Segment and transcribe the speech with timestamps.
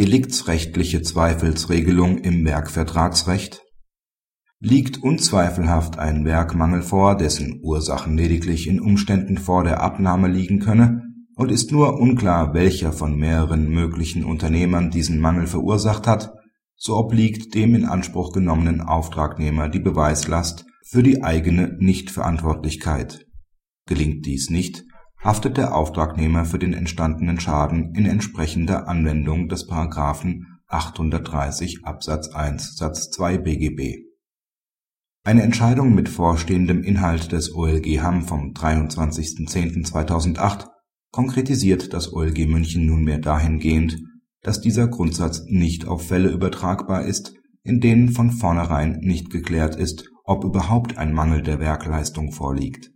[0.00, 3.60] Deliktsrechtliche Zweifelsregelung im Werkvertragsrecht?
[4.58, 11.02] Liegt unzweifelhaft ein Werkmangel vor, dessen Ursachen lediglich in Umständen vor der Abnahme liegen könne,
[11.34, 16.32] und ist nur unklar, welcher von mehreren möglichen Unternehmern diesen Mangel verursacht hat,
[16.76, 23.26] so obliegt dem in Anspruch genommenen Auftragnehmer die Beweislast für die eigene Nichtverantwortlichkeit.
[23.84, 24.82] Gelingt dies nicht,
[25.20, 29.68] haftet der Auftragnehmer für den entstandenen Schaden in entsprechender Anwendung des§
[30.66, 34.10] 830 Absatz 1 Satz 2 BGB
[35.22, 40.68] eine Entscheidung mit vorstehendem Inhalt des OLG Hamm vom 23.10.2008
[41.10, 43.98] konkretisiert das OLG München nunmehr dahingehend,
[44.40, 50.08] dass dieser Grundsatz nicht auf Fälle übertragbar ist, in denen von vornherein nicht geklärt ist,
[50.24, 52.90] ob überhaupt ein Mangel der Werkleistung vorliegt.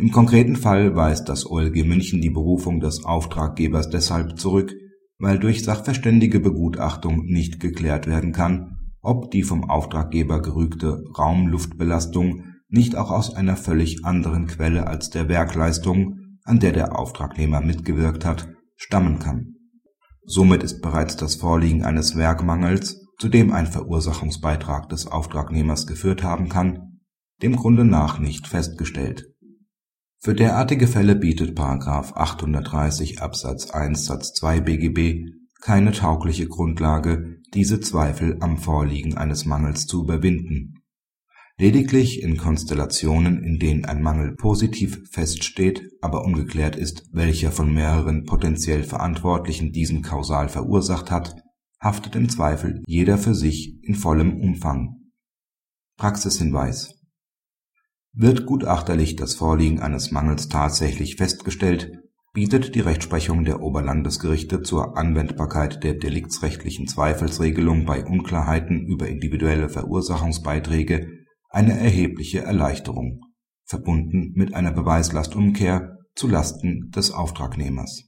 [0.00, 4.72] Im konkreten Fall weist das OLG München die Berufung des Auftraggebers deshalb zurück,
[5.18, 12.96] weil durch sachverständige Begutachtung nicht geklärt werden kann ob die vom Auftraggeber gerügte Raumluftbelastung nicht
[12.96, 18.48] auch aus einer völlig anderen Quelle als der Werkleistung, an der der Auftragnehmer mitgewirkt hat,
[18.76, 19.54] stammen kann.
[20.24, 26.48] Somit ist bereits das Vorliegen eines Werkmangels, zu dem ein Verursachungsbeitrag des Auftragnehmers geführt haben
[26.48, 27.00] kann,
[27.42, 29.26] dem Grunde nach nicht festgestellt.
[30.22, 31.58] Für derartige Fälle bietet§
[32.14, 35.30] 830 Absatz 1 Satz 2 BGB
[35.62, 40.82] keine taugliche Grundlage diese Zweifel am Vorliegen eines Mangels zu überwinden.
[41.56, 48.24] Lediglich in Konstellationen, in denen ein Mangel positiv feststeht, aber ungeklärt ist, welcher von mehreren
[48.24, 51.34] potenziell Verantwortlichen diesen kausal verursacht hat,
[51.80, 54.96] haftet im Zweifel jeder für sich in vollem Umfang.
[55.96, 56.99] Praxishinweis
[58.12, 61.92] Wird gutachterlich das Vorliegen eines Mangels tatsächlich festgestellt
[62.32, 71.08] bietet die Rechtsprechung der Oberlandesgerichte zur Anwendbarkeit der deliktsrechtlichen Zweifelsregelung bei Unklarheiten über individuelle Verursachungsbeiträge
[71.48, 73.22] eine erhebliche Erleichterung,
[73.64, 78.04] verbunden mit einer Beweislastumkehr zu Lasten des Auftragnehmers